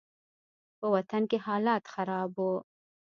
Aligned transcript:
په 0.77 0.85
وطن 0.95 1.21
کښې 1.29 1.37
حالات 1.45 1.83
خراب 1.93 2.31
وو. 2.39 2.53